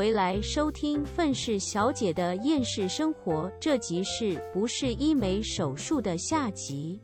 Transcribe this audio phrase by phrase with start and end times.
[0.00, 7.02] 回来收听愤世小姐的厌世生活，这集是不是医美手术的下集？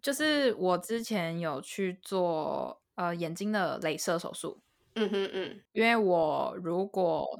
[0.00, 4.58] 就是我之前有去做呃眼睛的镭射手术，
[4.94, 7.38] 嗯哼嗯，因为我如果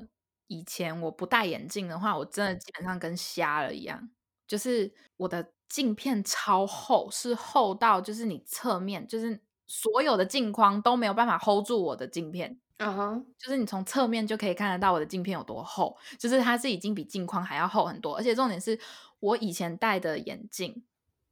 [0.48, 4.10] 以前我不戴眼镜的话，我真的基本上跟瞎了一样，
[4.46, 12.60] 就是我的镜片超厚，是厚到就是你侧面就是所有的镜框都没有办法 hold 住我的镜片。
[12.78, 18.78] 啊哈，就是你从侧面就可以看得到我的镜片有多厚，就是它是已经比镜框还要厚很多，而且重点是
[19.20, 20.84] 我以前戴的眼镜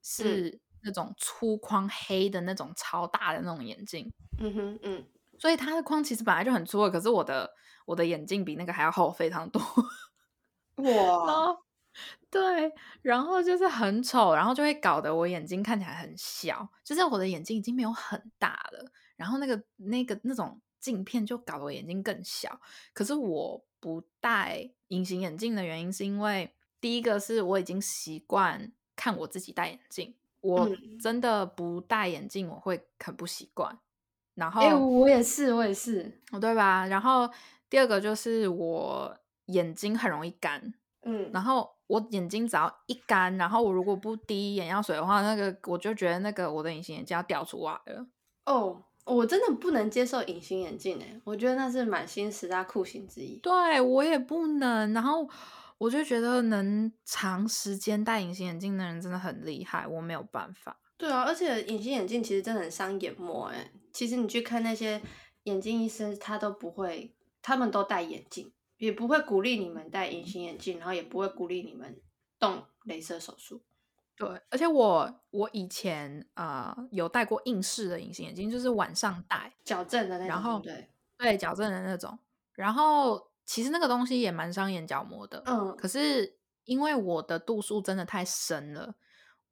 [0.02, 5.04] 是那种粗框黑的那种超大的那种眼镜，嗯哼嗯，
[5.36, 7.50] 所以它的框其实本来就很粗了，可是我的
[7.86, 9.60] 我的眼镜比那个还要厚非常多，
[10.76, 11.56] 哇，
[12.30, 20.60] 对，然后就是很丑，然后就会搞得我眼睛看起来很小，就是我的眼睛已经没有很大了，然后那个那个那种。
[20.82, 22.60] 镜片就搞得我眼睛更小，
[22.92, 30.68] 可是我不戴隐形眼镜的原因是因为第一个是我已经习惯看我自己戴眼镜，我
[31.00, 33.78] 真的不戴眼镜我会很不习惯。
[34.34, 36.86] 然后，哎，我也是，我也是，对吧？
[36.86, 37.30] 然后
[37.70, 39.16] 第二个就是我
[39.46, 48.06] 眼睛很容易干，嗯，然后我眼睛只要一干，然后我如果不滴眼药水的话，那个我就觉得那个我的隐形眼镜要掉出来了。
[48.46, 48.82] 哦。
[49.04, 53.36] 我真的不能接受隐形眼镜诶，我觉得那是满心十大酷刑之一。
[53.38, 55.28] 对我也不能，然后
[55.78, 60.78] 我就觉得能长时间戴隐形眼镜的人真的很厉害，我没有办法。
[60.96, 63.72] 对啊，而且隐形眼镜其实真的很伤眼膜诶。
[63.92, 65.02] 其实你去看那些
[65.42, 72.00] 眼镜医生，他都不会，他们都戴眼镜，也不会鼓励你们戴隐形眼镜，然后也不会鼓励你们
[72.38, 73.62] 动镭射手术。
[74.14, 82.16] 对，而且我我以前呃有戴过硬式的隐形眼镜，就是晚上戴矫正的那种，然后对对矫正的那种，
[82.54, 88.94] 然后其实那个东西也蛮伤眼角膜的，嗯，可是因为我的度数真的太深了，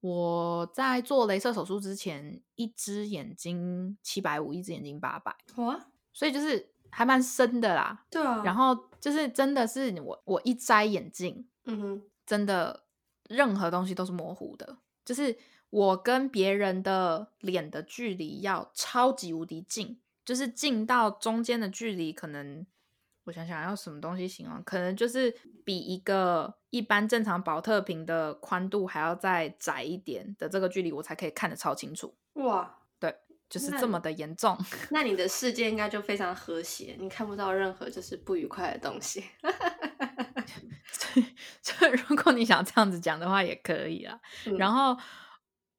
[0.00, 12.84] 我在做镭射手术之前，一只眼睛七百五，一只眼睛八百，哇，所以就是还蛮深的啦，对啊，然后就是真的是我我一摘眼镜，嗯哼，真的。
[13.30, 15.38] 任何东西都是模糊的，就是
[15.70, 22.66] 我跟别人的脸的距离要超级无敌近，就是近到中间的距离，可能
[23.24, 25.32] 我想想要什么东西形容，可能就是
[25.64, 32.12] 比一个一般正常保特瓶的宽度还要再窄一点的这个距离，我才可以看得超清楚。
[32.32, 33.14] 哇，对，
[33.48, 34.58] 就是这么的严重。
[34.90, 39.22] 那你的世界应该就非常和谐，你看不到任何就是不愉快的东西。
[41.62, 44.18] 所以，如果你想这样子讲的话，也可以啊。
[44.58, 44.96] 然后，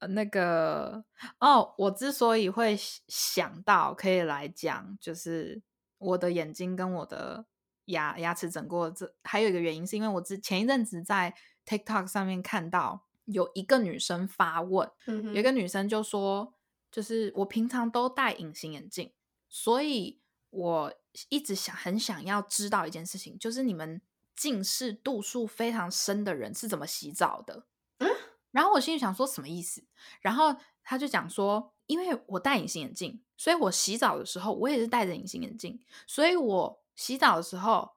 [0.09, 1.03] 那个
[1.39, 2.77] 哦，我之所以会
[3.07, 5.61] 想到可以来讲，就是
[5.97, 7.45] 我的眼睛跟我的
[7.85, 11.33] 牙牙齿整过，这还有一个原因，是因为我之前一阵子在
[11.65, 14.89] TikTok 上面看到有一个女生发问，
[15.33, 16.53] 有一个女生就说，
[16.91, 19.11] 就是我平常都戴隐形眼镜，
[19.47, 20.19] 所以
[20.49, 20.93] 我
[21.29, 24.01] 一直想很想要知道一件事情，就是你们。
[24.41, 27.67] 近视度数非常深的人是怎么洗澡的？
[27.99, 28.09] 嗯，
[28.49, 29.83] 然后我心里想说什么意思？
[30.19, 37.91] 然后他就讲说，因为我戴隐形眼镜，所以我洗澡的时候我也是戴着隐形眼镜，所以我洗澡的时候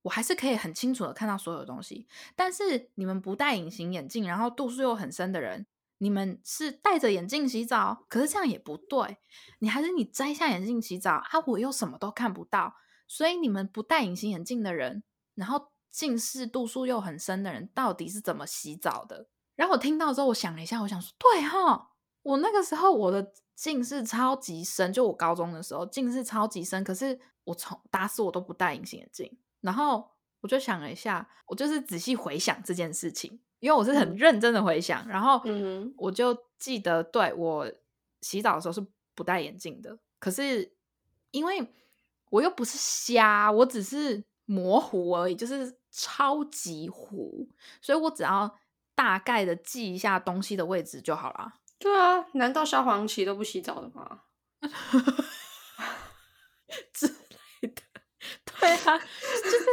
[0.00, 2.08] 我还是可以很清楚的看到所有东西。
[2.34, 5.66] 但是你们不戴隐形眼镜，然后度数又很深的人，
[5.98, 9.18] 你们是戴着眼镜洗澡，可是这样也不对，
[9.58, 12.76] 你还是你摘下眼镜洗澡啊，我又什么都看不到。
[13.06, 15.02] 所以你们不戴隐形眼镜的人，
[15.34, 15.68] 然后。
[15.90, 19.26] 近视度数又很深的人到底是怎么洗澡的？
[19.56, 21.90] 然后我听到之后，我想了一下，我想说，对哈，
[22.22, 29.38] 我那个时候我的近视超级深，就我高中的时候近视超级深，可是我从打死我都不戴隐形眼镜。
[29.60, 30.08] 然后
[30.40, 35.42] 我就想了一下，我就是仔细回想这件事情，因为我是很认真的回想，然后
[35.98, 37.70] 我就记得，对我
[38.22, 39.98] 洗澡的时候是不戴眼镜的。
[40.18, 40.72] 可是
[41.32, 41.70] 因为
[42.30, 45.79] 我又不是瞎，我只是模糊而已，就是。
[45.90, 47.48] 超级糊，
[47.80, 48.58] 所以我只要
[48.94, 51.54] 大概的记一下东西的位置就好了。
[51.78, 54.22] 对啊，难道萧煌奇都不洗澡的吗？
[56.92, 57.82] 之类的，
[58.44, 59.66] 对啊，就是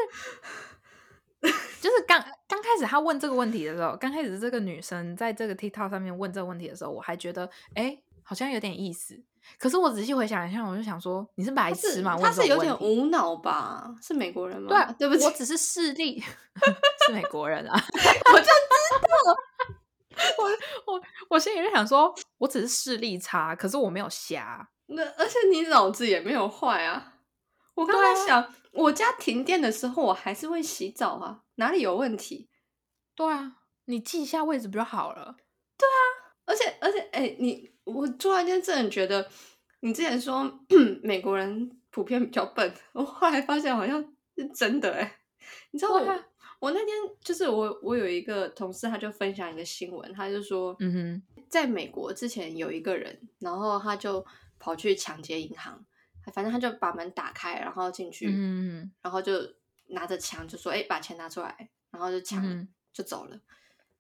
[1.82, 9.22] 就是刚刚开始他问这个问题的时候，刚开始这个女生在这个 TikTok 上面问这个问题的时候，我还觉得哎，好像有点意思。
[9.60, 12.18] 可是我仔细回想一下，我就想说，你是白痴吗？
[12.22, 13.94] 他是有点无脑吧？
[14.02, 14.70] 是美国人吗？
[14.70, 16.20] 对，对不起，我只是视力
[17.06, 17.74] 是美国人啊，
[18.34, 18.52] 我就知
[19.02, 19.36] 道。
[20.38, 24.68] 我我我心里就想说，我只是视力差，可是我没有瞎。
[24.88, 27.14] 那而且你脑子也没有坏啊。
[27.76, 32.50] 我刚才想，我家停电的时候，我还是会洗澡啊，哪里有问题？
[33.16, 35.36] 对啊，你记一下位置不就好了？
[35.78, 36.02] 对啊
[36.46, 39.28] 而且而且，哎、你我突然间真的觉得，
[39.80, 40.60] 你之前说
[41.02, 44.02] 美国人普遍比较笨，我后来发现好像
[44.36, 45.20] 是真的哎、
[45.72, 46.24] 你知道我、
[46.60, 54.26] 我那天就是我我有一个同事，他就分享一个新闻，他就说，嗯哼在美国之前有一个人，然后他就
[54.60, 55.86] 跑去抢劫银行，
[56.34, 59.34] 反正他就把门打开，然后进去，哼，嗯然后就
[59.88, 63.40] 拿着枪就说：“哎、把钱拿出来。”然后就抢、嗯就走了。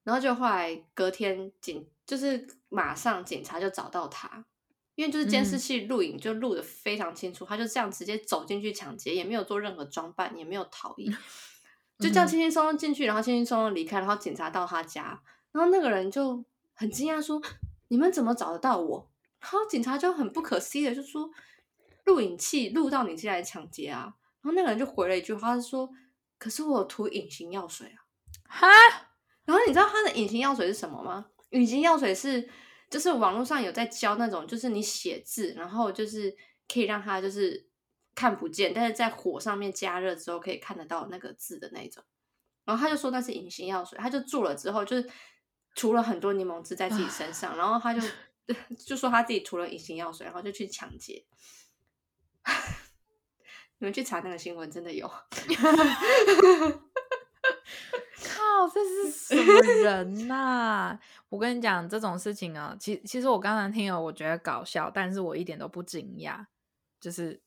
[0.04, 4.46] 然后就后来隔天警就是马上警察就找到他，
[4.96, 11.12] 因为就是监视嗯器录影就录的非常清楚，他就这样直接走进去抢劫，也没有做任何装扮，也没有逃逸，
[12.00, 14.00] 就这样嗯轻轻松松进去，然后轻轻松松离开。
[14.00, 15.22] 然后警察到他家，
[15.52, 16.44] 然后那个人就
[16.74, 17.42] 很惊讶说
[17.90, 19.12] ：“你们怎么找得到我？”
[19.42, 21.30] 然后警察就很不可思议的就说
[22.06, 25.90] ：“录影器录到你进来抢劫啊！”然后那个人就回了一句话，他说
[26.40, 28.08] ：“可是我有涂隐形药水啊。
[28.48, 28.68] 哈，”
[29.46, 31.26] 然后你知道他的隐形药水是什么吗？
[31.52, 32.50] 隐形药水是
[32.90, 36.36] 就是网络上有在教那种，就是你写字，然后就是
[36.72, 37.68] 可以让它就是
[38.16, 42.04] 看不见，但是在火上面加热之后可以看得到那个字的那种。
[42.66, 45.10] 然后他就说那是隐形药水，他就做了之后就是
[45.74, 48.02] 涂了很多柠檬汁在自己身上，然后他就
[48.86, 51.26] 就说他自己涂了隐形药水，然后就去抢劫。
[53.80, 55.10] 你们去查那个新闻，真的有。
[58.58, 60.98] 靠，这是什么人呐、
[61.30, 66.44] 我跟你讲这种事情啊，其其实我刚才听了，我觉得搞笑，但是我一点都不惊讶，
[67.00, 67.40] 就是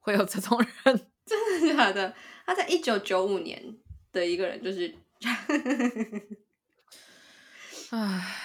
[0.00, 1.06] 会有这种人。
[1.24, 2.12] 真的假的？
[2.44, 3.76] 他在一九九五年
[4.10, 4.92] 的一个人，就是
[7.90, 8.36] 唉，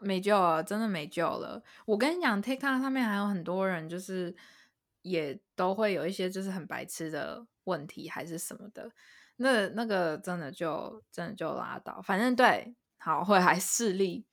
[0.00, 1.60] 没救了，真的没救了。
[1.86, 4.32] 我跟你讲，TikTok 上面还有很多人，就是
[5.02, 8.92] 也都会有一些就是很白痴的问题，还是什么的。
[9.36, 14.26] 那那个真的就真的就拉倒，反正对，好会还视力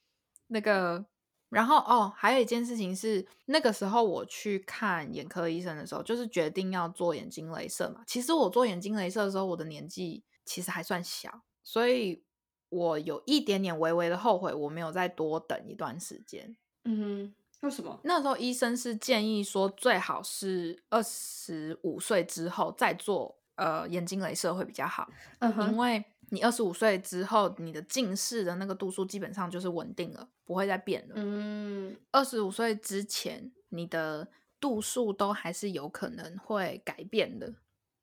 [0.47, 1.05] 那个。
[1.49, 8.03] 然后哦，还有一件事情是，那个时候我去看眼科医生的时候，就是决定要做眼睛镭射嘛。
[8.05, 12.23] 其实我做眼睛镭射的时候，我的年纪其实还算小，所以
[12.69, 16.55] 我有一点点微微的后悔，我没有再多等一段时间。
[16.83, 17.99] 嗯，为什么？
[18.03, 25.07] 那时候医生是建议说，最好是二十五岁之后再做呃眼睛镭射会比较好，
[25.39, 31.15] 嗯因，为你二十五岁之后，你的近视的那个度数基本上就是稳定了，不会再变了。
[31.17, 34.27] 嗯二十五岁之前，你的
[34.59, 37.53] 度数都还是有可能会改变的，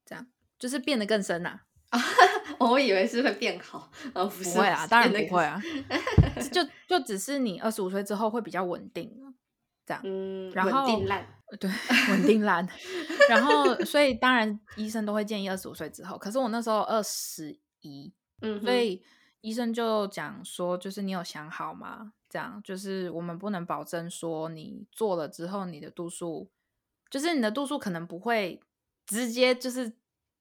[0.04, 0.26] 这样
[0.58, 1.60] 就是变得更深呐、
[1.90, 2.00] 啊
[2.58, 5.60] 我以为是会变好，呃，不是，不会啊，当然不会啊，
[6.50, 9.32] 就就只是你二十五岁之后会比较稳定了，
[9.84, 10.00] 这样。
[10.04, 11.26] 嗯，然后稳定烂，
[11.60, 11.70] 对，
[12.10, 12.66] 稳定烂。
[13.30, 16.18] 然后，所以当然医生都会建议二十五岁之后。
[16.18, 19.02] 可是我那时候二十一，嗯，所以
[19.40, 22.12] 医生就讲说，就是你有想好吗？
[22.28, 26.50] 这样就是我们不能保证说你做了之后你的度数，
[27.08, 28.60] 就是你的度数可能不会
[29.06, 29.92] 直接就是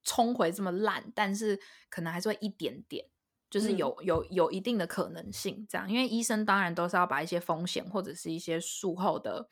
[0.02, 3.06] 冲回这么烂，但是可能还是会一点点。
[3.48, 9.48] 就是嗯有有有一定的可能性，这样，因为医生当然都是要把一些风险或者是一些术后的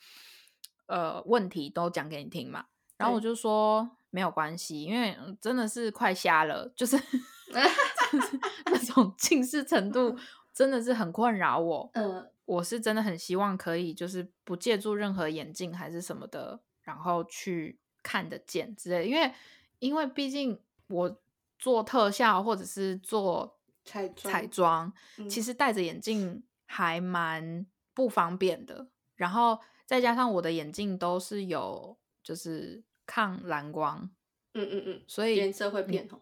[0.86, 2.66] 呃问题都讲给你听嘛。
[2.96, 6.96] 然后我就说没有关系，因为嗯真的是快瞎了，就是
[8.66, 10.16] 那种近视程度
[10.54, 11.90] 真的是很困扰我。
[11.94, 19.32] 嗯我是真的很希望可以就是不借助任何眼镜还是什么的，然后去看得见之类的，因为
[19.78, 21.18] 因为毕竟我
[21.58, 27.64] 做特效或者是做彩妆彩妆，嗯其实戴着眼镜还蛮
[27.94, 28.88] 不方便的。
[29.16, 34.10] 然后再加上我的眼镜都是有就是抗蓝光，
[34.54, 36.20] 嗯嗯嗯，所以颜色会变哦。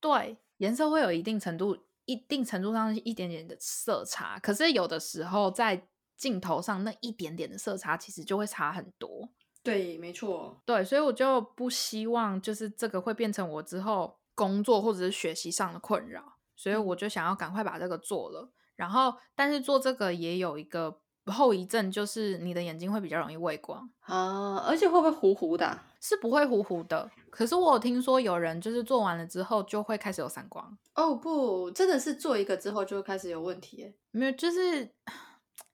[0.00, 9.28] 对，颜色会有一定程度、一定程度上一点点的色差，可是有的时候在镜头上那一点点的色差，其实就会差很多。
[9.62, 10.62] 对，没错。
[10.64, 18.52] 对，所以我就不希望就是这个会变成我之后工作或者是学习上的困扰，所以我就想要赶快把这个做了。
[18.76, 23.90] 然后，但是做这个也有一个后遗症，就是你的眼睛会比较容易畏光。
[24.00, 25.86] 啊，而且会不会糊糊的啊？
[26.00, 30.78] 是不会糊糊的，可是我有听说有人就是做完了之后就会开始有散光。
[30.94, 33.94] 哦不，真的是做一个之后就会开始有问题耶。
[34.10, 34.90] 没有，就是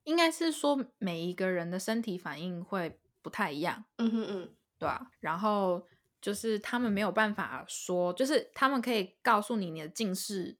[0.03, 5.87] 应该是说每一个人的身体反应会不太一样，嗯哼嗯，对啊、然后
[6.21, 10.59] 就是他们没有办法说，就是他们可以告诉你你的近视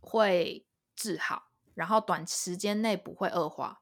[0.00, 3.80] 会治好，然后短时间内不会恶化。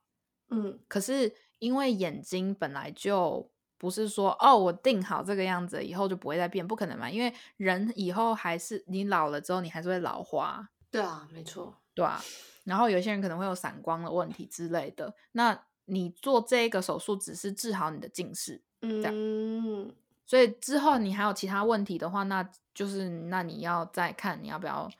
[0.54, 12.22] 嗯可是因为眼睛本来就不是说哦，我定好这个样子以后就不会再变，不可能嘛，因为人以后还是你老了之后，你还是会老花，对啊，没错，对啊。
[12.64, 19.94] 然后有些人可能会有散光的问题之类的，那你做这个手术只是治好你的近视，嗯，
[20.24, 24.90] 所以之后你还有其他问题的话，那就是那你要再看你要不要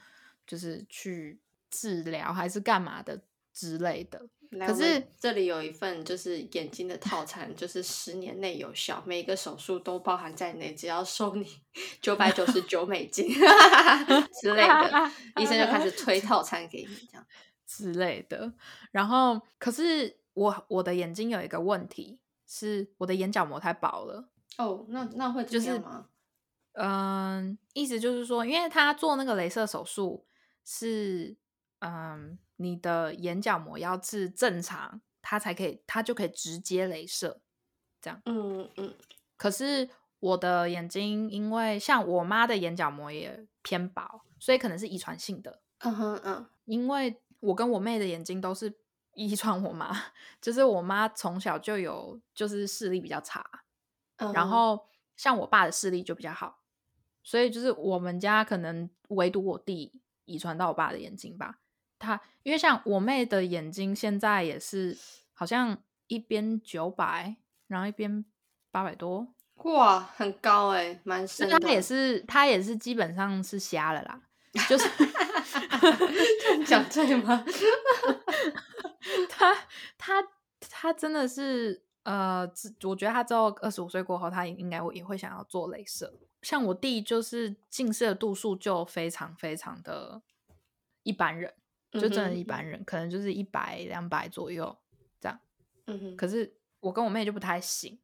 [0.47, 3.19] 就是去治疗还是干嘛的
[3.55, 4.21] 之类的。
[4.61, 11.47] 可是们这里有一份就是眼睛的套餐，就是十年内有效，每一个手术都包含在内，只要收你
[12.01, 13.29] 九百九十九美金
[14.41, 17.27] 之类的，医生就开始推套餐给你，这样。
[17.67, 18.53] 之类的。
[18.93, 24.29] 然后，可是我我的眼睛有一个问题，是我的眼角膜太薄了。
[24.59, 26.07] 哦，那那会就是怎么样吗？
[26.75, 30.27] 嗯，意思就是说，因为他做那个镭射手术
[30.65, 31.37] 是，
[31.81, 37.41] 嗯，你的眼角膜要是正常，它才可以，它就可以直接镭射。
[38.01, 38.95] 这样嗯嗯
[39.37, 39.89] 可是
[40.21, 45.63] 我的眼睛，因为像我妈的眼角膜也偏薄，所以可能是遗传性的。
[45.79, 48.73] 嗯哼嗯因为我跟我妹的眼睛都是
[49.15, 49.91] 遗传我妈，
[50.41, 53.65] 就是我妈从小就有就是视力比较差，
[54.17, 56.61] 嗯，然后像我爸的视力就比较好，
[57.23, 61.61] 所以就是我们家可能唯独我弟遗传到我爸的眼睛吧。
[62.05, 64.97] 他因为像我妹的眼睛现在也是
[65.33, 68.25] 好像一边九百，然后一边
[68.71, 69.27] 八百多，
[69.65, 71.53] 哇，很高哎、蛮深的。
[71.55, 74.21] 那他也是他也是基本上是瞎了啦，
[74.69, 74.89] 就是
[76.67, 77.45] 讲对吗？
[79.29, 79.55] 他
[79.99, 80.23] 他
[80.71, 82.49] 他真的是呃，
[82.85, 86.13] 我觉得他之后二十五岁过后，他应该会也会想要做镭射。
[86.43, 90.21] 像我弟就是近视的度数就非常非常的
[91.03, 91.55] 一般人，
[91.95, 94.77] 就真的一般人，可能就是一百两百左右
[95.21, 95.39] 这样。
[95.87, 97.99] 嗯哼，可是我跟我妹就不太行，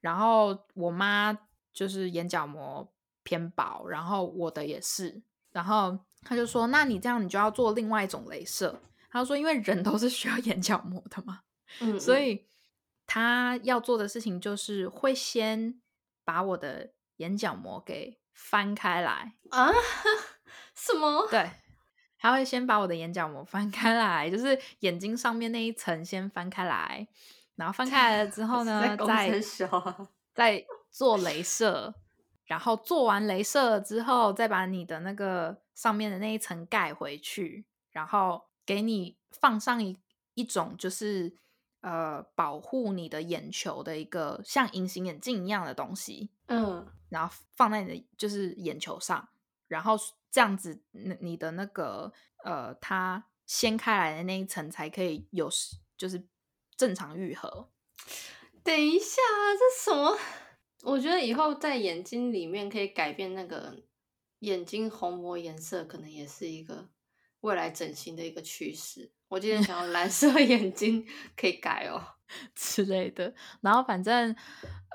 [0.00, 1.36] 然后我妈
[1.72, 2.92] 就是眼角膜
[3.22, 8.80] 偏薄，然后我的也是，然后她就说：“那你这样你就要做另外一种镭射。”
[9.10, 11.40] 她说：“因为人都是需要眼角膜的嘛，
[11.80, 12.46] 嗯，嗯所以
[13.06, 15.80] 她要做的事情就是会先
[16.24, 19.70] 把我的眼角膜给翻开来，啊，
[20.74, 21.26] 什么？
[21.30, 21.50] 对。”
[22.20, 27.08] 她会先把我的眼角膜翻开来，就是眼睛上面那一层先翻开来，
[27.56, 29.40] 然后翻开来了之 后呢，再
[30.34, 31.94] 再做镭射，
[32.44, 39.98] 然后做完镭射之后，再把你的那个上面的那一层盖回去，然后给你放上一
[40.34, 41.34] 一种就是
[41.80, 49.28] 呃保护你的眼球的一个像隐形眼镜一样的东西，嗯，然后放在你的就是眼球上，
[49.70, 49.96] 然后
[50.30, 52.12] 这样子，你你的那个
[52.44, 55.48] 呃它掀开来的那一层才可以有
[55.96, 56.26] 就是
[56.76, 57.70] 正常愈合。
[58.62, 59.16] 等一下，
[59.58, 60.18] 这什么？
[60.82, 63.82] 我觉得以后在眼睛里面可以改变那个
[64.40, 66.88] 眼睛虹膜颜色，可能也是一个
[67.40, 69.12] 未来整形的一个趋势。
[69.28, 72.02] 我今天想要蓝色眼睛， 可以改哦。
[72.54, 73.34] 之类的。
[73.60, 74.34] 然后反正，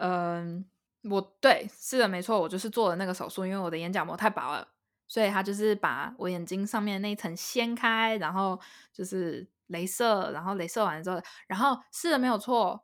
[0.02, 0.66] 嗯、
[1.10, 4.68] 我对是的，没错，我就是做了那个手术，因为我的眼角膜太薄了，
[5.08, 8.60] 所以他就是把我眼睛上面那一层掀开，然后
[8.92, 12.84] 就是镭射，然后镭射完之后，然后是的，没有错，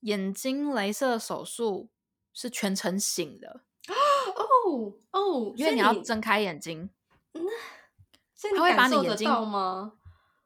[0.00, 1.88] 眼睛镭射手术
[2.32, 3.60] 是全程醒的，
[4.66, 6.90] 哦哦，因为你要睁开眼睛，
[8.34, 9.92] 所以你它会把你眼睛到吗？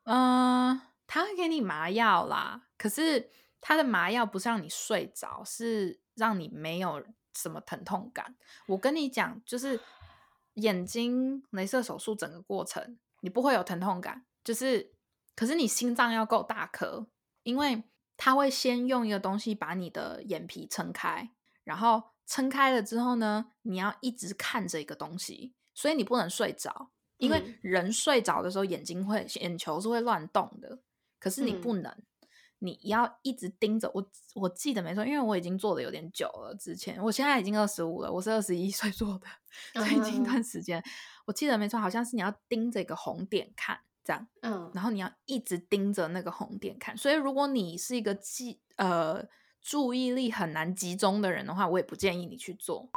[0.04, 3.30] 嗯，他会给你麻药啦，可是
[3.61, 7.04] 他的麻药不是让你睡着，是让你没有
[7.35, 8.35] 什么疼痛感。
[8.66, 9.80] 我跟你讲，就是
[10.54, 14.92] 眼睛镭射手术整个过程，你不会有疼痛感，就是
[15.35, 17.06] 可是你心脏要够大颗，
[17.42, 17.85] 因为
[18.16, 21.30] 他会先用一个东西把你的眼皮撑开，
[21.64, 26.90] 然后撑开了之后呢，你要一直看着一个东西，所以你不能睡着。
[27.18, 30.78] 因为嗯人睡着的时候，眼睛会眼球是会乱动的，
[31.18, 32.02] 可是你嗯不能，
[32.58, 34.10] 你要一直盯着我。
[34.34, 36.54] 我记得没错，因为我已经做的有点久了。
[36.58, 39.26] 之前我现在已经二十五了，我是二十一岁做的，
[39.75, 40.82] 所以已经一嗯段时间。
[41.26, 46.96] 我记得没错，好像是你要盯着一个红点看，这样，嗯，然后你要一直盯着那个红点看。
[46.96, 49.25] 所以如果你是一个记呃
[49.60, 52.88] 注意力很难集中的人的话，我也不建议你去做。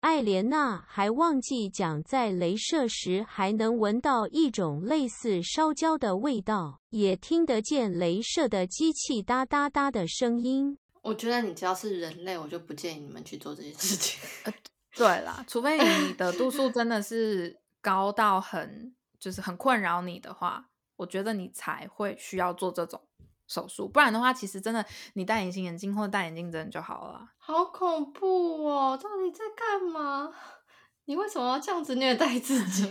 [0.00, 10.78] 艾莲娜还忘记讲，在镭射时还能闻到一种类似烧焦的味道，也听得见镭射的机器哒哒哒的声音。
[11.02, 14.18] 我觉得你只要是人类，我就不建议你们去做这件事情。
[14.96, 20.64] 对啦，除非你的度数真的是高到很，就是很困扰你的话，
[20.96, 22.98] 我觉得你才会需要做这种
[23.46, 27.28] 手术，不然的话，其实真的你戴隐形眼镜或者戴眼镜针就好了。
[27.50, 28.96] 好恐怖哦！
[28.96, 30.32] 到底在干嘛？
[31.06, 32.88] 你为什么要这样子虐待自己？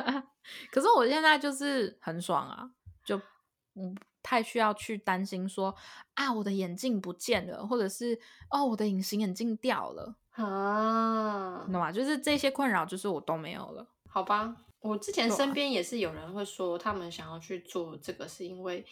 [0.72, 2.70] 可是我现在就是很爽啊，
[3.04, 5.74] 就不太需要去担心说
[6.14, 8.18] 啊，我的眼镜不见了，或者是
[8.50, 11.92] 哦，我的隐形眼镜掉了啊，懂吗？
[11.92, 13.86] 就是这些困扰，就是我都没有了。
[14.08, 18.86] 好吧，我之前身边也是有人会说，他们想要去做这个，是因为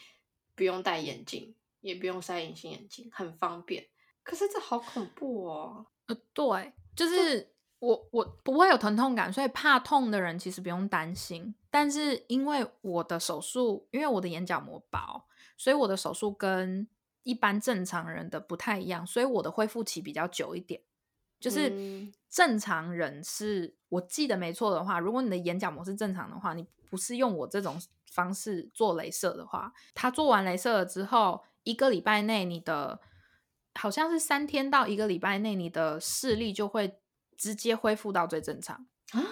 [0.55, 3.87] 不用戴眼镜，也不用塞隐形眼镜，很方便。
[4.29, 5.87] 可是这好恐怖哦。
[6.07, 11.55] 呃，对，就是我我不会有疼痛感，所以怕痛的人其实不用担心。
[11.71, 15.25] 但是因为我的手术，因为我的眼角膜薄，
[15.57, 16.87] 所以我的手术跟
[17.23, 20.83] 一般正常人的不太一样，所以我的恢复期比较久一点。
[21.41, 21.73] 就是
[22.29, 27.81] 正常人是我记得没错的话，如果你的眼角膜是正常的话，你不是用我这种
[28.11, 32.99] 方式做镭射的话，他做完镭射了之后，一个礼拜内你的
[33.79, 36.99] 好像是三天到一个礼拜内，你的视力就会
[37.37, 38.87] 直接恢复到最正常。
[39.13, 39.25] 啊。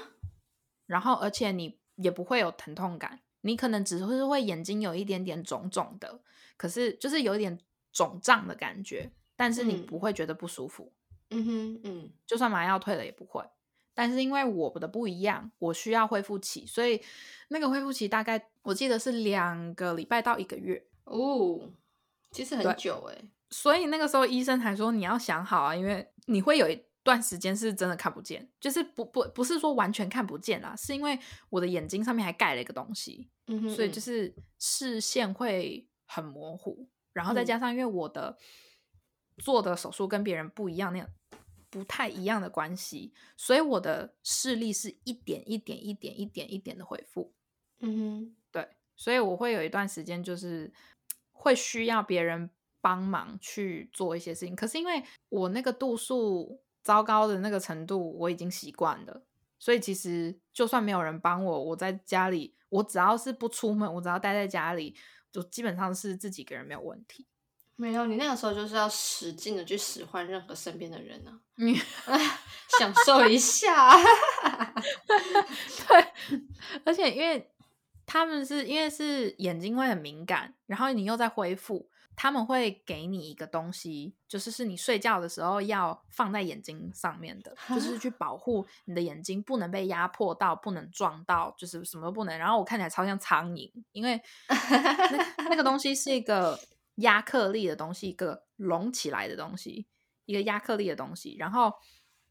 [0.86, 6.20] 然后而且你也不会有疼痛感，你可能只是会眼睛有一点点肿肿的，
[6.56, 7.58] 可是就是有一点
[7.92, 10.92] 肿胀的感觉，但是你不会觉得不舒服。
[11.30, 13.42] 嗯哼，嗯，就算麻药退了也不会，
[13.94, 17.02] 但是因为我的不一样，我需要恢复期，所以
[17.48, 20.86] 那个恢复期大概我记得是两个礼拜到一个月。
[21.02, 21.72] 哦，
[22.30, 31.18] 其实很久哎，所以那个时候医生还说你要想好啊，因为你会有一段时间是真的看不见，就是不不不是说完全看不见啦，是因为
[31.50, 38.36] 我的眼睛上面还盖了一个东西，嗯哼，所以就是视线会很模糊，然后再加上因为我的。
[39.44, 41.06] 做的手术跟别人不一样，那样
[41.68, 47.34] 不太一样的关系，所以我的视力是一点一点一点一点一点的恢复。
[47.80, 50.72] 嗯哼，对，所以我会有一段时间就是
[51.32, 52.48] 会需要别人
[52.86, 54.54] 帮忙去做一些事情。
[54.54, 59.24] 可是因为我那个度数糟糕的那个程度，我已经习惯了，
[59.58, 64.94] 所以其实就算没有人帮我，我在家里，我只要是不出门，我只要待在家里，
[65.32, 67.26] 就基本上是自己一个人没有问题。
[67.74, 71.40] 没有，你那个时候就是要使劲的去使唤任何身边的人 呢，
[72.78, 73.92] 享受一下。
[75.88, 76.38] 对，
[76.86, 77.50] 而且因为
[78.06, 92.36] 他们是因为是眼睛会很敏感，然后你又在恢复，他们会给你一个东西，就是是你睡觉的时候要放在眼睛上面的，就是去 保护你的眼睛不能被压迫到，不能撞到，就是什么都不能。
[92.36, 96.58] 然后我看起来超像苍蝇，因为那那个东西是一个。
[97.00, 99.86] 亚克力的东西，一个隆起来的东西，
[100.24, 101.70] 一个亚克力的东西，然后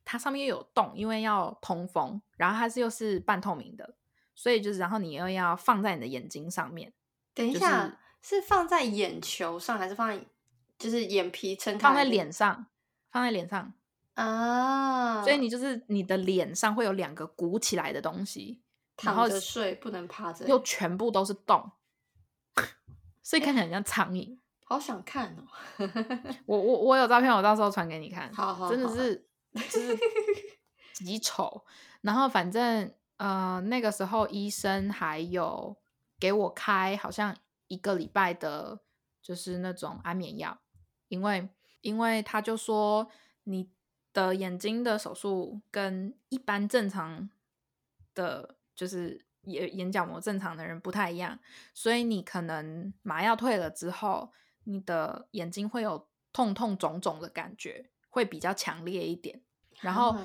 [0.04, 3.95] 它上面又有洞，因为要通风，然后它是又是半透明的，
[4.34, 6.91] 所以就是，然后你又要放在你的眼睛上面。
[7.36, 10.19] 等一下，是放在眼球上，还是放在
[10.79, 11.79] 就是眼皮撑开？
[11.79, 12.65] 放在脸上，
[13.11, 13.71] 放在脸上
[14.15, 15.21] 啊！
[15.21, 18.63] 所以你就是你的脸上会有两个鼓起来的东西，
[18.97, 21.71] 躺着睡不能趴着，又全部都是洞，
[23.21, 24.35] 所以看起来像苍蝇。
[24.67, 25.45] 好想看哦！
[26.47, 28.33] 我我我有照片，我到时候传给你看。
[28.33, 29.95] 好好，真的是就是
[30.95, 31.63] 极丑。
[32.01, 35.77] 然后反正呃那个时候医生还有
[36.19, 37.35] 给我开好像
[37.67, 38.80] 一个礼拜的，
[39.21, 40.60] 就是那种安眠药，
[41.08, 41.49] 因为
[41.82, 43.10] 因为他就说
[43.43, 43.69] 你
[44.13, 47.30] 的眼睛的手术跟一般正常
[48.13, 51.39] 的，就是眼眼角膜正常的人不太一样，
[51.73, 54.32] 所以你可能麻药退了之后。
[54.67, 59.39] 你的眼睛会有痛痛肿肿的感觉，会比较强烈一点。
[59.82, 60.17] 然后，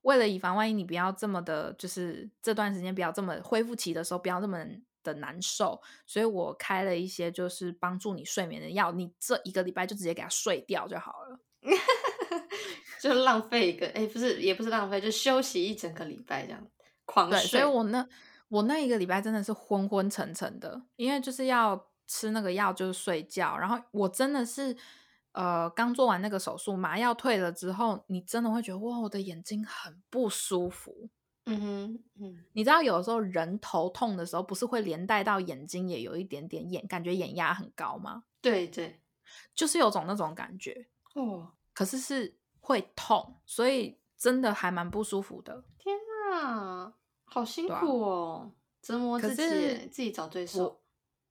[0.00, 4.58] 为了以防万一，你不要这么的，就是这段时间不要这么恢复期的时候不要这么
[5.04, 8.90] 的难受，所以我开了一些就是帮助你睡眠的药。
[8.90, 11.38] 你这一个礼拜就直接给他睡掉就好了，
[13.00, 16.66] 就浪费一个哎，不是也不是浪费，就休息一整个礼拜这样
[17.04, 17.40] 狂睡。
[17.42, 18.04] 所以我那
[18.48, 21.88] 我那一个礼拜真的是昏昏沉沉的，因为就是要。
[22.06, 24.76] 吃那个药就是睡觉，然后我真的是，
[25.32, 31.08] 呃，刚做完那个手术，麻药退了之后，你真的会觉得哇，我的眼睛很不舒服。
[31.46, 38.24] 嗯哼，嗯，你知道有的时候人头痛的时候，不是会连带到眼睛也有一点点眼，感觉眼压很高吗？
[38.40, 39.00] 对对，
[39.54, 45.64] 就是有种那种感觉哦，可是是会痛，所以真的还蛮不舒服的。
[45.78, 45.94] 天
[46.32, 50.80] 啊，好辛苦哦，折磨自己，自己找对手。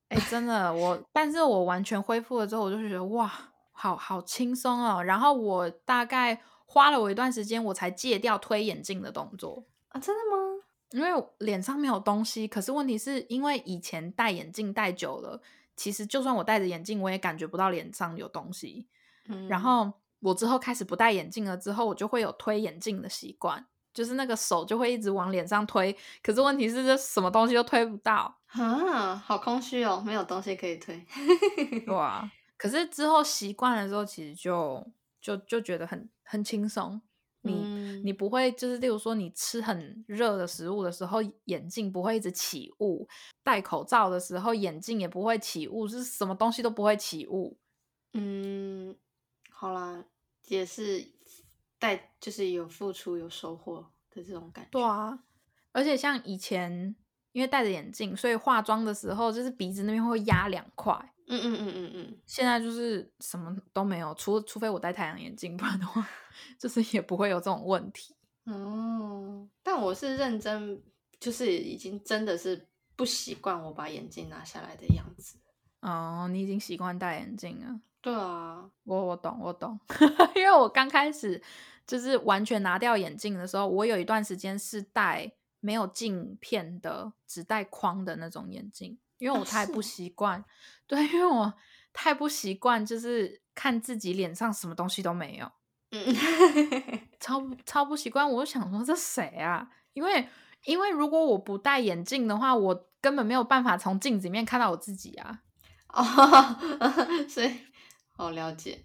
[0.08, 3.32] 哎，真的，我，但是我完全恢复了之后，我就觉得哇，
[3.72, 5.02] 好好轻松哦。
[5.02, 10.60] 然后我大概花了我一段时间，我才戒掉推眼镜的动作啊，真的吗？
[10.90, 15.40] 因为脸上没有东西，可是问题是因为以前戴眼镜戴久了，
[15.76, 18.86] 其实就算我戴着眼镜，我也感觉不到脸上有东西。
[19.28, 25.96] 嗯然后我之后开始不戴眼镜了之后，我就会有推眼镜的习惯，就是那个手就会一直往脸上推。
[26.22, 31.04] 可是问题是，这什么东西都推不到，啊，好空虚哦，没有东西可以推。
[31.86, 32.30] 对啊。
[32.56, 34.86] 可是之后习惯了之后，其实就
[35.20, 37.00] 就就觉得很很轻松。
[37.44, 43.06] 你、嗯你不会就是，例如说你吃很热的食物的时候，眼镜不会一直起雾；
[43.42, 47.56] 戴口罩的时候，眼镜也不会起雾，是什么东西都不会起雾。
[48.12, 48.94] 嗯，
[49.50, 50.04] 好啦，
[50.48, 51.12] 也是
[51.78, 54.70] 带，就是有付出有收获的这种感觉。
[54.72, 55.18] 对啊，
[55.72, 56.94] 而且像以前
[57.32, 61.13] 因为戴着眼镜，所以化妆的时候就是鼻子那边会压两块。
[61.26, 66.06] 嗯嗯嗯嗯嗯，现在就是什么都没有，除除非我戴太阳眼镜， 不然的话，
[66.58, 68.14] 就是也不会有这种问题。
[68.44, 70.82] 哦，但我是认真，
[71.18, 75.38] 就是已经真的是不习惯我把眼镜拿下来的样子。
[75.80, 77.80] 哦，你已经习惯戴眼镜了。
[78.02, 79.80] 对啊，我我懂我懂，
[80.36, 81.42] 因为我刚开始
[81.86, 90.44] 就是完全拿掉眼镜的时候，我有一段时间是戴没有镜片的，只戴框的那种眼镜，因为哦我太不习惯。
[90.86, 91.52] 对，因为我
[91.92, 95.50] 太不习惯，就是看自己脸上什么东西都没有，
[95.92, 96.14] 嗯，
[97.20, 98.30] 超不超不习惯。
[98.30, 99.68] 我就想说这谁啊？
[99.92, 100.28] 因为
[100.64, 105.40] 因为如果我不戴眼镜的话，我根本没有办法从镜子里面看到我自己啊。
[105.94, 106.58] 哦，
[107.28, 107.50] 所以
[108.16, 108.84] 好了解。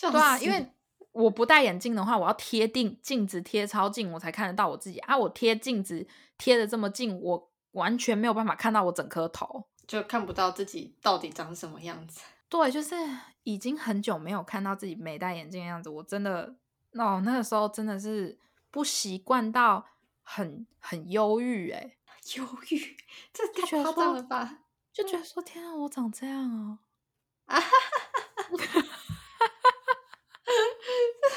[0.00, 0.70] 对啊，因为
[1.12, 5.16] 我不戴眼镜的话，我要贴定镜子贴超近，我才看得到我自己啊。
[5.16, 6.06] 我贴镜子
[6.36, 9.66] 贴的这么近，我完全没有办法看到我整颗头。
[9.86, 12.22] 就看不到自己到底长什么样子。
[12.48, 12.94] 对，就是
[13.42, 16.54] 已经很久没有看到自己没戴眼镜的样子，我真的
[16.92, 18.38] 哦，那个时候真的是
[18.70, 19.84] 不习惯到
[20.22, 21.96] 很很忧郁哎，
[22.36, 22.96] 忧郁，
[23.32, 24.58] 这太夸张了吧？
[24.92, 26.78] 就觉得说天啊，我长这样哦。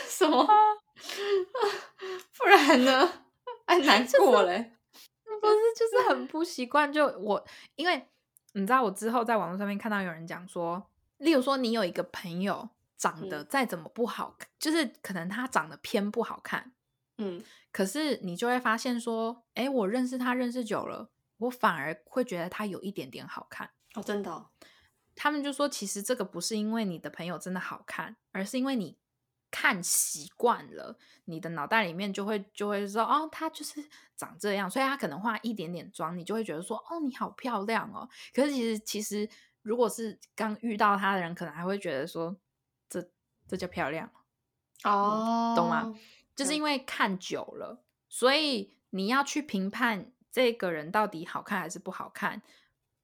[0.07, 0.45] 什么？
[2.37, 3.23] 不然呢？
[3.65, 4.74] 哎，难过嘞。
[5.41, 6.91] 不是，就是很不习惯。
[6.91, 7.45] 就我，
[7.75, 8.07] 因为
[8.53, 16.73] 你知道，我之后在网络上面看到有人讲说，例如说，你有一个朋友长得嗯再怎么不好看，就是可能他长得偏不好看，
[17.17, 23.69] 嗯可是你就会发现说，哎，我认识他认识久了，我反而会觉得他有一点点好看。
[23.95, 24.47] 哦，真的、哦。
[25.17, 28.97] 他们就说，其实这个不是因为你的朋友真的好看，而是因为你
[29.55, 33.81] 看习惯了，你的脑袋里面就会就会说，哦，她就是
[34.17, 38.09] 长这样，所以她可能化一点点妆，你就会觉得说，哦，你好漂亮哦。
[38.33, 39.29] 可是其实其实，
[39.61, 42.35] 如果是刚遇到她的人，可能还会觉得说，
[42.89, 43.09] 这
[43.47, 44.11] 这叫漂亮。
[44.83, 45.95] 哦，懂吗？
[46.35, 52.41] 就是因为看久了，所以你要去评判这个人到底好看还是不好看，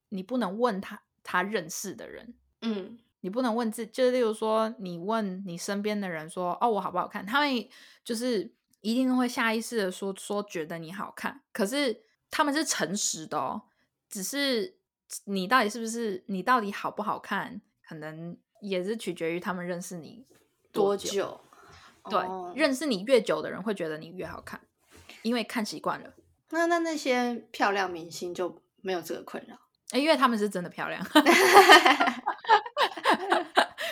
[0.10, 7.26] 你不能问他他认识的人，嗯你不能问自，就是例如说，你问你身边的人说，哦，我好不好看？
[7.26, 7.70] 他们
[8.04, 13.62] 就是一定会下意识的说说觉得你好看，可是他们是诚实的哦，
[14.10, 14.76] 只是
[15.26, 20.26] 你到底是不是你到底好不好看，可能也是取决于他们认识你
[20.74, 20.82] 久。
[20.82, 21.42] 多久？
[22.10, 24.60] 对，哦认识你越久的人会觉得你越好看，
[25.22, 26.14] 因为看习惯了，
[26.50, 29.56] 那那那些漂亮明星就没有这个困扰。
[29.92, 31.04] 诶因为他们是真的漂亮。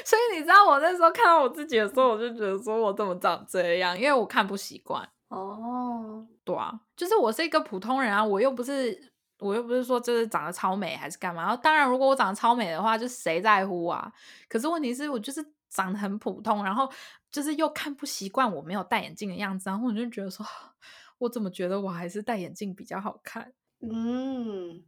[0.06, 5.08] 所以你知道，我那时候看到我自己的时候，我就觉得说我怎么长这样，因为我看不习惯。
[5.28, 11.44] 哦，对啊，就是我是一个普通人啊，我又不是，我又不是说就是长得超美还是干嘛。
[11.44, 14.12] 然后当然，如果我长得超美的话，就谁在乎啊？
[14.48, 16.92] 可是问题是我就是长得很普通，然后
[17.32, 20.44] 就是又看不习惯我没有戴眼镜的样子，然后我就觉得说，
[21.20, 23.54] 我怎么觉得我还是戴眼镜比较好看？
[23.82, 24.84] 嗯，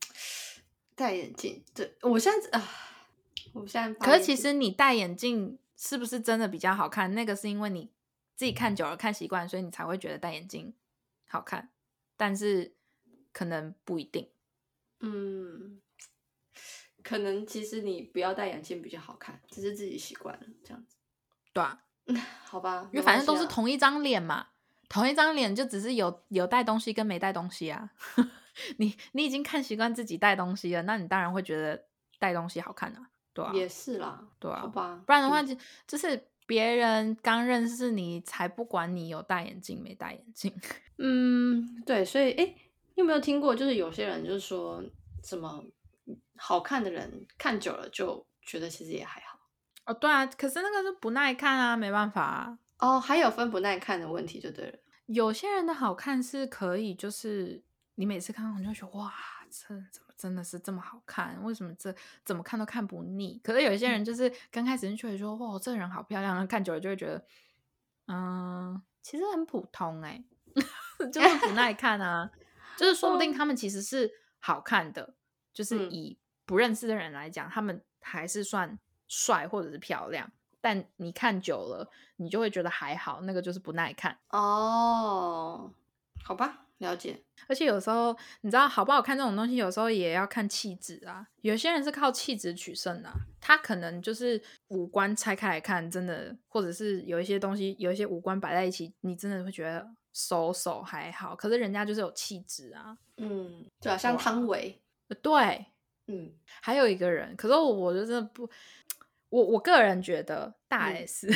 [1.02, 2.70] 戴眼镜，对我现在啊，
[3.54, 7.16] 我现在可是其实你戴眼镜是不是真的比较好看？
[7.16, 7.90] 那个是因为你
[8.36, 10.72] 自己看久了、看习惯，所以你才会觉得戴眼镜
[11.28, 11.72] 好看。
[12.16, 12.76] 但是
[13.34, 14.30] 可能不一定。
[15.00, 15.82] 嗯，
[17.02, 20.98] 可能其实你不要戴眼镜比较好看，只是自己习惯了这样子。
[21.52, 21.84] 对啊，
[22.46, 24.50] 好吧，因为反正都是同一张脸嘛，
[24.88, 27.90] 同一张脸就只是有有带东西跟没带东西啊。
[28.78, 31.86] 你你已经看习惯自己带东西了，那你当然会觉得
[32.20, 40.54] 带东西好看啊，对啊，也是啦，对啊好吧，不然的话嗯就就是别人刚认识你才不管你有戴眼镜没戴眼镜。
[40.98, 42.56] 嗯，对，所以哎，诶
[42.96, 43.56] 你有没有听过？
[43.56, 44.84] 就是有些人就是说
[45.24, 45.64] 什么
[46.36, 49.40] 好看的人看久了就觉得其实也还好。
[49.86, 52.60] 哦，对啊，可是那个是不耐看啊，没办法啊。
[52.80, 54.78] 哦，还有分不耐看的问题就对了。
[55.08, 57.64] 有些人的好看是可以，就是
[57.96, 59.14] 你每次看到你就觉得哇，
[59.50, 61.42] 这怎么真的是这么好看？
[61.44, 63.40] 为什么这怎么看都看不腻？
[63.44, 67.26] 可是有一些人就是刚开始就觉得说，哇，这个人好漂亮，看久了就会觉得，
[68.08, 70.24] 嗯，其实很普通哎、
[71.12, 72.32] 就是不耐看啊。
[72.78, 75.14] 就是说不定他们其实是好看的，
[75.54, 80.32] 就是嗯以不认识的人来讲，他们还是算帅或者是漂亮。
[80.62, 84.18] 但你看久了，你就会觉得还好，那个就是不耐看。
[84.30, 85.72] 哦，
[86.24, 87.20] 好吧，了解。
[87.48, 91.26] 而且有时候你知道好不好看这种东西，有时候也要看气质啊。
[91.42, 102.98] 有些人是靠气质取胜的啊、他可能就是五官拆开来看，真的，或者是有一些东西，有一些五官摆在一起，你真的会觉得手手还好，可是人家就是有气质啊。
[103.18, 105.66] 嗯，对啊，像汤唯，呃对，
[106.08, 108.50] 嗯，还有一个人，可是我我就真的不，
[109.30, 111.28] 我我个人觉得大嗯 S，、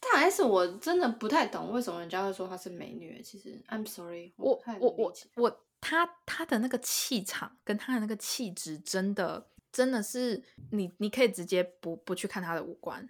[0.00, 3.20] 大 S 我真的不太懂为什么人家会说她是美女。
[3.22, 13.08] 其实，I'm sorry，我我我我她她的那个气场跟她的那个气质，真的真的是你你可以直接不不去看她的五官，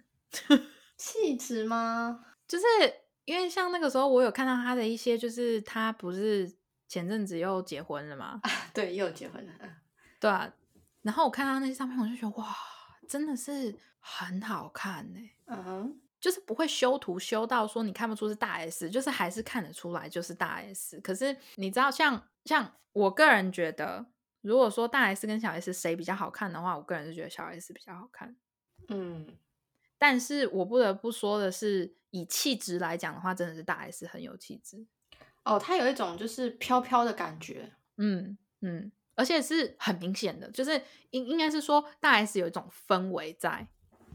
[0.97, 2.25] 气质吗？
[2.47, 2.65] 就是
[3.25, 6.51] 因为像那个时候我有看到她的一些，就是她不是
[6.87, 8.41] 前阵子又结婚了嘛，
[8.73, 9.53] 对，又结婚了。
[9.59, 9.69] 嗯
[10.19, 10.51] 对啊，
[11.03, 12.53] 然后我看到那些照片，我就觉得哇，
[13.07, 20.99] 真的是很好看呢、嗯哼，就是不会修图修到说你看不出是大 S，就是还是看得出来就是大 S。
[21.01, 24.05] 可是你知道像，像我个人觉得，
[24.41, 28.35] 如果说大 S 跟小 S 谁比较好看的话，我个人是觉得小 S 比较好看。
[28.89, 29.27] 嗯，
[29.97, 34.85] 但是我不得不说的是，以气质来讲的话，真的是大 S 很有气质。
[35.43, 37.71] 哦，她有一种就是飘飘的感觉。
[37.97, 43.67] 嗯嗯，而且是很明显的，就是应应该是说大 S 有一种氛围在，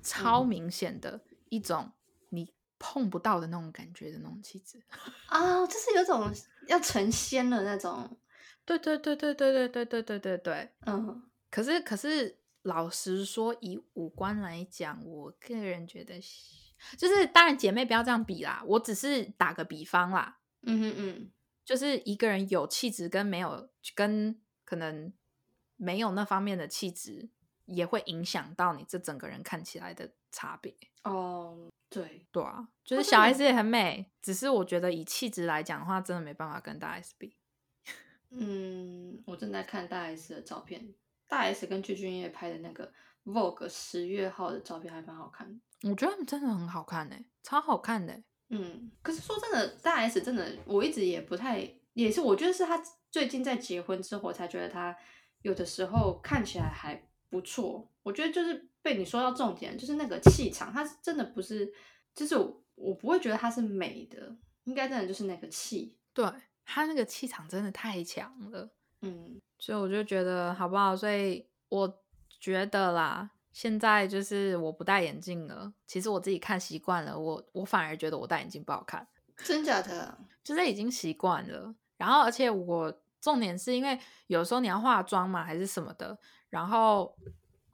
[0.03, 1.21] 超嗯明显的
[1.55, 1.93] 一种
[2.31, 4.83] 你碰不到的那种感觉的那种气质。
[5.27, 6.31] 啊， 就是有种
[6.69, 8.19] 要成仙的那种。
[8.65, 10.71] 对对对对对对对对对对对。
[10.87, 21.31] 嗯，可是可是，老实说，以五官来讲，我个人觉得是，就是当然姐妹不要这样比啦，我只是打个比方啦，嗯哼嗯，
[21.65, 25.13] 就是一个人有气质跟没有，跟可能
[25.77, 27.29] 没有那方面的气质，
[27.67, 30.75] 也会影响到你这整个人看起来的差别。
[31.05, 37.37] 哦，对，对啊，就是小 S 也很美，只是我觉得以气质来讲的话，真的没办法跟大 S 比。
[38.31, 40.95] 嗯，我正在看大 S 的照片，
[41.29, 42.93] 大 S 跟具俊晔拍的那个
[43.25, 45.61] Vogue 十月号的照片还蛮好看的。
[45.89, 54.97] 我觉得他们真的很好看呢、超好看的欸、嗯，可是说真的，大 S 真的，我一直也不太，也是我觉得是她最近在结婚之后，我才觉得她
[55.43, 57.91] 有的时候看起来还不错。
[58.05, 61.73] 我觉得就是被你说到重点，就是那个气场，它是真的不是，
[62.15, 65.97] 就是我我不会觉得它是美的，应该真的就是那个气。
[66.13, 66.25] 对
[66.65, 68.71] 他那个气场真的太强了，
[69.03, 70.97] 嗯所以我就觉得好不好？
[70.97, 72.03] 所以我
[72.39, 79.05] 觉得啦，现在就是我不戴眼镜了，其实我自己看习惯了，我我反而觉得我戴眼镜不好看，
[79.39, 80.17] 真假的？
[80.45, 81.75] 就是已经习惯了。
[81.97, 86.19] 然后而且我重点是因为有时候你要化妆嘛，还是什么的，
[86.55, 87.13] 然后。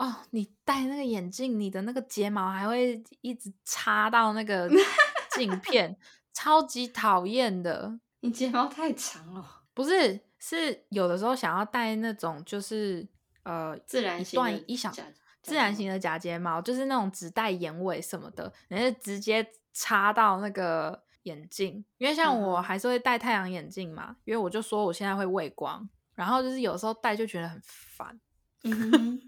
[0.00, 4.66] 哦，你戴那个眼镜，你的那个睫毛还会一直插到那个
[5.36, 5.94] 镜片，
[6.32, 8.00] 超级讨厌的。
[8.20, 13.06] 你睫毛太长了，不是，是有的时候想要戴那种就是
[13.42, 14.90] 呃自然段一小
[15.42, 21.84] 自然型的假睫毛，就是那种只戴眼尾什么的，人家直接插到那个眼镜。
[21.98, 28.18] 因为像我还是会戴太阳眼镜嘛，因为我就说我现在会畏光，然后就是有时候戴就觉得很烦，
[28.62, 29.20] 嗯哼，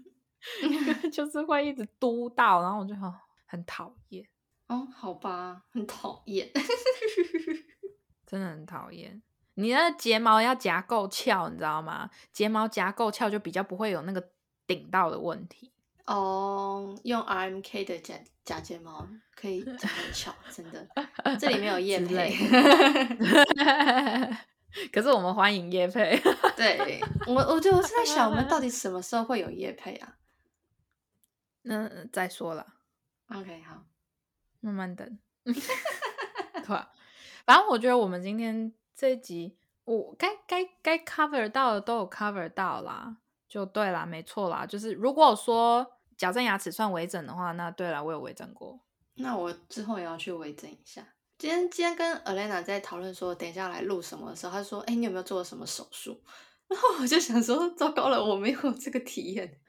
[1.11, 3.11] 就是会一直嘟到，然后我就很
[3.45, 4.25] 很讨厌，
[4.67, 6.51] 哦，好吧，很讨厌。
[8.25, 9.21] 真的很讨厌。
[9.55, 12.09] 你那睫毛要夹够翘，你知道吗？
[12.31, 14.29] 睫毛夹够翘就比较不会有那个
[14.65, 15.71] 顶到的问题。
[16.05, 20.87] 哦，用 RMK 的假假睫毛可以夹很翘，真的。
[21.39, 22.47] 这里没有 叶之类配。
[24.91, 26.19] 可是我们欢迎叶配，
[26.57, 30.17] 对我，我就我是在想，我们到底什么时候会有叶配啊
[31.63, 32.73] 那再说了
[33.29, 33.83] ，？OK，好，
[34.59, 35.19] 慢慢等。
[35.43, 36.91] 对吧？
[37.45, 43.17] 反正我觉得我们今天这一集，我该该该 cover 到的都有 cover 到啦，
[43.49, 44.65] 就对啦，没错啦。
[44.65, 45.85] 就是如果说
[46.17, 48.79] 矫正牙齿算微整的话，那对了，我有微整过。
[49.15, 51.05] 那我之后也要去微整一下。
[51.43, 56.23] 今天今天跟 Elena 在讨论说，等一下来录什么的时候，她说：“哎、你有没有做什么手术？”
[56.69, 59.59] 然后我就想说，糟糕了，我没有这个体验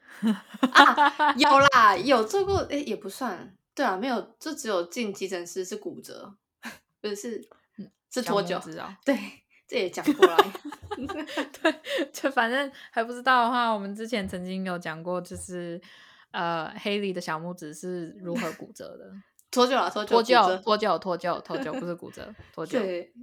[0.71, 1.33] 啊。
[1.35, 6.33] 有啦，有做过，哎、也不算，对啊，没有，就只有进急诊室是骨折，
[7.01, 7.41] 不是是
[8.09, 9.19] 是小拇脱臼，指哦，对，
[9.67, 10.37] 这也讲过了。
[11.61, 11.75] 对，
[12.13, 15.81] 就反正还不知道的话，我们之前曾经有讲过，就是
[16.31, 19.11] 呃，黑里的小拇指是如何骨折的。
[19.55, 22.71] 脱臼了，脱脱臼，脱臼，脱臼，脱臼，不是骨折，脱臼。
[22.71, 23.13] 对，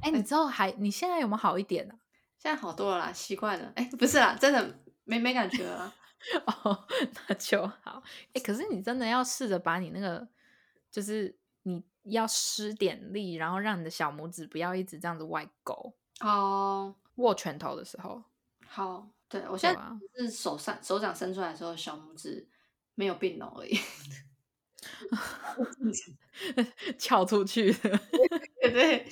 [0.00, 1.94] 哎，你之后还，你现在有没有好一点呢？
[2.38, 3.72] 现在好多了啦，习惯了。
[3.76, 5.92] 哎，不是啦，真的没没感觉了。
[6.46, 6.86] 哦，
[7.28, 8.02] 那就好。
[8.32, 10.26] 哎，可是你真的要试着把你那个，
[10.90, 15.94] 就是你要施点力，然后让你的小拇指不要一直这样子外勾。
[16.20, 18.22] 哦，握拳头的时候。
[18.66, 19.80] 好，对我现在
[20.16, 22.48] 是手上手掌伸出来的时候，小拇指
[22.94, 23.76] 没有并拢而已。
[26.98, 27.72] 翘出去。
[27.72, 28.00] 的，
[28.62, 29.08] 对，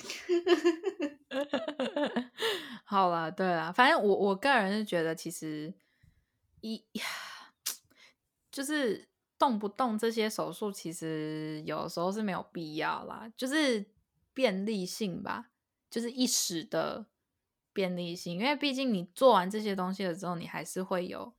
[2.85, 5.73] 好了，对了，反正我我个人是觉得，其实
[6.61, 6.83] 一
[8.51, 13.85] 就是动不动这些手术，其实有时候是没有必要啦，就是
[14.33, 15.51] 便利性吧，
[15.89, 17.05] 就是一时的
[17.73, 21.33] 便利性，因为毕竟你做完这些东西了之后，你还是会有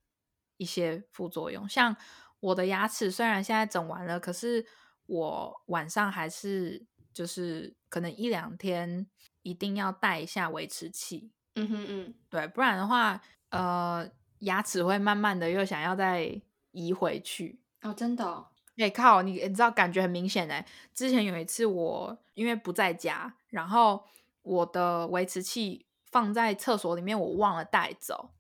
[0.57, 1.97] 一些副作用，像。
[2.41, 4.67] 我的牙齿虽然现在整完了，可是
[5.07, 9.07] 我晚上还是就是可能一两天
[9.43, 11.31] 一定要戴一下维持器。
[11.57, 14.09] 嗯哼嗯，对，不然的话，呃，
[14.41, 17.61] 牙齿会慢慢的又想要再移回去。
[17.83, 18.47] 哦，真的？
[18.77, 20.67] 哎靠，你你知道感觉很明显哎。
[20.95, 24.03] 之前有一次我因为不在家，然后
[24.43, 28.31] 我的维持器放在厕所里面，我忘了带走。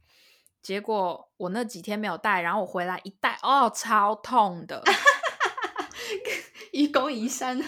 [0.62, 4.83] 结果我那几天没有戴，然后我回来一戴，哦，超痛的，
[6.73, 7.59] 愚公移山，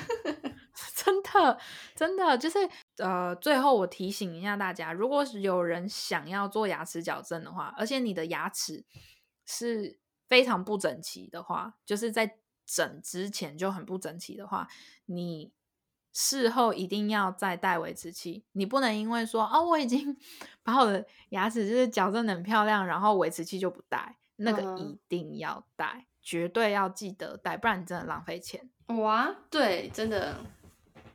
[0.94, 1.58] 真的
[1.94, 2.58] 真的就是
[2.98, 8.84] 呃，最后我提醒一下大家，如果有人想要做牙齿矫正的话，而且你的牙齿
[9.46, 14.68] 是非常不整齐的话，就是在整之前就很不整齐的话，
[15.06, 15.52] 你。
[16.12, 20.14] 事后一定要再戴维持器，你不能因为说哦我已经
[20.62, 28.68] 把我的牙齿就是矫正的很漂亮，然后维持器就不戴，那个一定要戴，绝对要记得戴，不然你真的浪费钱。
[28.88, 30.36] 哇，对，真的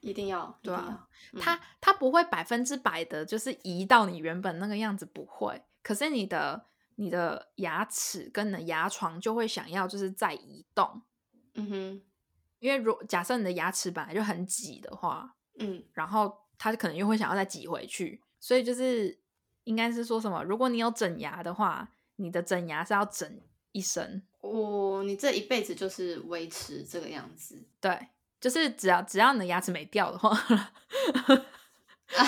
[0.02, 1.08] 一定要，对啊，
[1.40, 11.04] 它它不会百分之百的就是移到你原本那个样子，不会，可是你的你的牙齿跟你的牙床就会想要就是再移动，
[11.54, 12.02] 嗯哼。
[12.60, 19.20] 因为如假设你的牙齿本来就很挤的话，嗯，然后它可能又会想要再挤回去，所以就是
[19.64, 20.44] 应该是说什么？
[20.44, 23.42] 如果你有整牙的话，你的整牙是要整
[23.72, 24.24] 一生。
[24.42, 27.64] 哦，你这一辈子就是维持这个样子。
[27.80, 28.08] 对，
[28.40, 30.32] 就是只要只要你的牙齿没掉的话，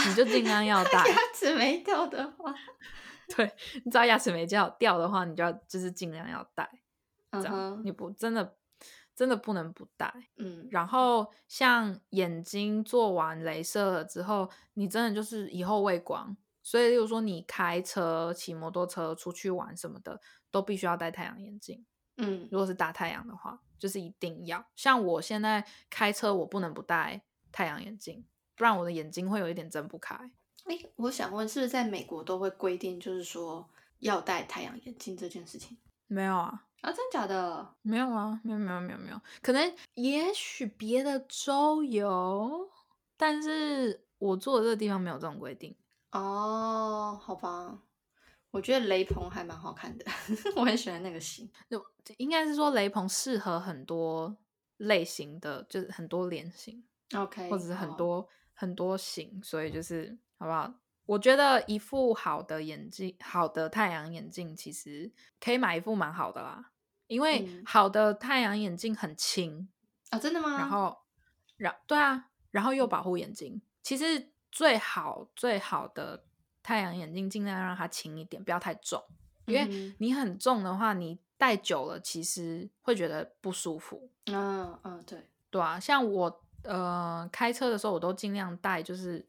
[0.08, 1.08] 你就尽量要 戴。
[1.08, 2.54] 牙齿没掉的话，
[3.36, 3.52] 对，
[3.84, 6.70] 你知道牙齿没掉掉的话，你就要就是尽量要戴。
[7.32, 8.59] 这样你不真的。
[9.20, 24.66] 真的不能不戴，嗯，然后像眼睛做完镭射了之后，你真的就是以后畏光，所以例如说你开车、骑摩托车出去玩什么的，都必须要戴太阳眼镜，嗯，如果是大太阳的话，就是一定要。
[24.78, 30.16] 像我现在开车，我不能不戴太阳眼镜，不然我的眼睛会有一点睁不开。
[30.64, 35.78] 哎，我想问，是不是在美国都会规定，就是说要戴太阳眼镜这件事情？
[36.08, 36.68] 没有啊。
[36.82, 37.76] 啊，真假的？
[37.82, 42.70] 没有啊，没有没有没有没有，可能也许别的州有，
[43.18, 45.76] 但是我住的这个地方没有这种规定。
[46.12, 47.80] 哦，好吧，
[48.52, 50.06] 我觉得雷朋还蛮好看的，
[50.56, 51.50] 我很喜欢那个型。
[51.70, 51.84] 就
[52.18, 54.36] 应该是说雷朋适合很多
[54.78, 60.74] 类型的，就是很多脸型，OK，或者是很多很多型，所以就是好不好？
[61.10, 66.70] 我觉得一副好的眼镜，好的太阳眼镜，其实可以买一副蛮好的啦。
[67.08, 69.68] 因为好的太阳眼镜很轻
[70.12, 70.56] 啊，真的吗？
[70.56, 70.96] 然后，
[71.58, 73.60] 然对啊，然后又保护眼睛。
[73.82, 76.24] 其实最好最好的
[76.62, 79.04] 太阳眼镜，尽量让它轻一点，不要太重。
[79.48, 84.12] 因为你很重的话，你戴久了其实会觉得不舒服。
[84.28, 89.28] 嗯嗯，对对啊，像我呃开车的时候，我都尽量戴就是。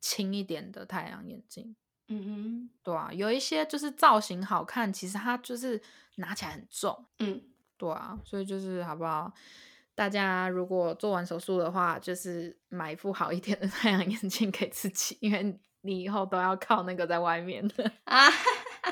[0.00, 1.74] 轻一点的太阳眼镜，
[2.08, 5.80] 嗯哼，对啊，有一些就是造型好看，其实它就是
[6.16, 7.42] 拿起来很重，嗯，
[7.76, 9.32] 对啊，所以就是好不好？
[9.94, 18.28] 大家如果做完手术的话，就是买一副好一点的太阳眼镜给自己，因为你以后都要靠那个在外面的啊，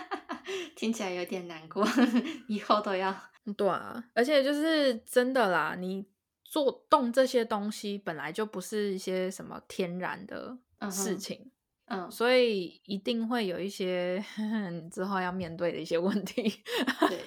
[0.74, 1.86] 听起来有点难过，
[2.48, 3.14] 以后都要，
[3.56, 6.04] 对啊，而且就是真的啦，你
[6.42, 10.58] 做动这些东西本来就不是一些什么天然的。
[10.90, 11.50] 事情，
[11.86, 14.24] 嗯，所以一定会有一些
[14.92, 16.62] 之后要面对的一些问题。
[17.08, 17.24] 对，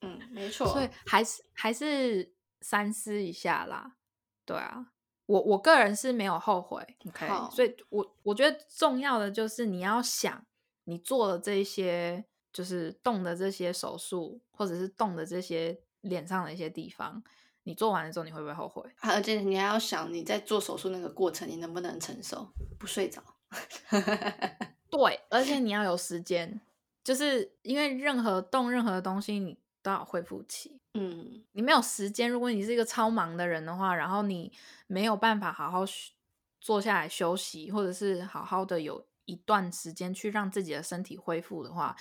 [0.00, 0.66] 嗯，没错。
[0.68, 3.96] 所以还是还是三思一下啦。
[4.44, 4.92] 对啊，
[5.26, 10.46] 我我个人是没有后悔，OK，所以我我觉得重要的就是你要想，
[10.84, 17.22] 你做了这些就是动的这些手术，或者是动的这些脸上的一些地方，
[17.66, 18.80] 你做完了之后你会不会后悔？
[19.00, 22.48] 啊而且你还要想你在做手术那个过程，你能不能承受
[22.78, 23.20] 不睡着？
[24.88, 26.60] 对，而且你要有时间，
[27.02, 34.52] 就是因为任何动任何东西你都要恢复期，嗯，你没有时间，如果你是一个超忙的人的话，然后你
[34.86, 36.12] 没有办法好好休
[36.60, 41.96] 坐下来休息，或者是好好的有一段时间去让自己的身体恢复的话，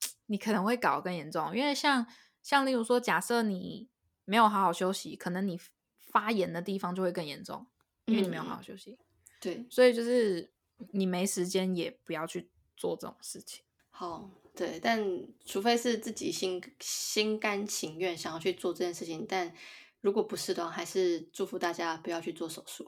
[0.26, 1.56] 你可能会搞得更严重。
[1.56, 2.06] 因为像
[2.42, 3.88] 像例如说，假设你
[4.26, 5.58] 没有好好休息，可能你
[6.10, 7.66] 发炎的地方就会更严重，
[8.04, 8.98] 因为你没有好好休息。
[9.40, 10.52] 对，所以就是
[10.90, 13.64] 你没时间，也不要去做这种事情。
[13.90, 15.02] 好，对，但
[15.44, 19.50] 除非是自己心心甘情愿想要去做这件事情，但
[20.00, 22.86] 如果不是的话，还是祝福大家不要去做手术。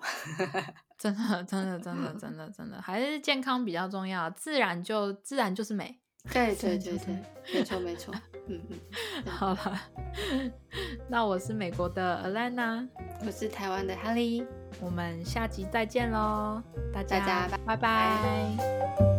[0.99, 4.29] 真的，真的，真的，真的，真的，还是健康比较重要。
[4.31, 6.01] 自然就自然就是美。
[6.33, 7.17] 对对对对，
[7.55, 8.15] 没错没错，
[8.49, 8.79] 嗯嗯，
[9.31, 9.81] 好了，
[11.09, 12.87] 那我是美国的 Alana，
[13.25, 14.45] 我是台湾的哈利。
[14.81, 16.63] 我们下集再见喽，
[16.93, 17.77] 大家大家拜。
[17.77, 19.18] 拜